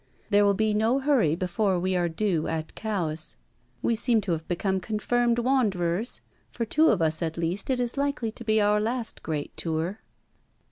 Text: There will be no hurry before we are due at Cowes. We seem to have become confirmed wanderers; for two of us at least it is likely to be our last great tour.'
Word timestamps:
There 0.31 0.43
will 0.43 0.55
be 0.55 0.73
no 0.73 0.97
hurry 0.97 1.35
before 1.35 1.77
we 1.79 1.95
are 1.95 2.09
due 2.09 2.47
at 2.47 2.73
Cowes. 2.73 3.35
We 3.83 3.93
seem 3.93 4.19
to 4.21 4.31
have 4.31 4.47
become 4.47 4.79
confirmed 4.79 5.37
wanderers; 5.37 6.21
for 6.49 6.65
two 6.65 6.87
of 6.89 7.03
us 7.03 7.21
at 7.21 7.37
least 7.37 7.69
it 7.69 7.79
is 7.79 7.97
likely 7.97 8.31
to 8.31 8.43
be 8.43 8.59
our 8.59 8.79
last 8.79 9.21
great 9.21 9.55
tour.' 9.55 9.99